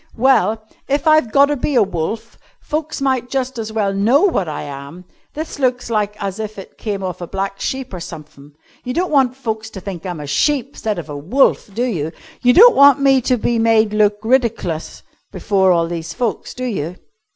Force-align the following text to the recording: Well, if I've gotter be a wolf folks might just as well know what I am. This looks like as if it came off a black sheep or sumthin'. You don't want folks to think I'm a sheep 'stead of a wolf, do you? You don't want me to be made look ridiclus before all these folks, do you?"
Well, 0.17 0.65
if 0.87 1.05
I've 1.07 1.31
gotter 1.31 1.55
be 1.55 1.75
a 1.75 1.83
wolf 1.83 2.39
folks 2.59 3.01
might 3.01 3.29
just 3.29 3.59
as 3.59 3.71
well 3.71 3.93
know 3.93 4.23
what 4.23 4.49
I 4.49 4.63
am. 4.63 5.05
This 5.35 5.59
looks 5.59 5.91
like 5.91 6.15
as 6.19 6.39
if 6.39 6.57
it 6.57 6.75
came 6.79 7.03
off 7.03 7.21
a 7.21 7.27
black 7.27 7.59
sheep 7.61 7.93
or 7.93 7.99
sumthin'. 7.99 8.53
You 8.83 8.95
don't 8.95 9.11
want 9.11 9.35
folks 9.35 9.69
to 9.69 9.79
think 9.79 10.03
I'm 10.07 10.19
a 10.19 10.25
sheep 10.25 10.75
'stead 10.75 10.97
of 10.97 11.07
a 11.07 11.15
wolf, 11.15 11.69
do 11.75 11.83
you? 11.85 12.11
You 12.41 12.51
don't 12.51 12.75
want 12.75 12.99
me 12.99 13.21
to 13.21 13.37
be 13.37 13.59
made 13.59 13.93
look 13.93 14.17
ridiclus 14.23 15.03
before 15.31 15.71
all 15.71 15.85
these 15.87 16.15
folks, 16.15 16.55
do 16.55 16.63
you?" 16.65 16.95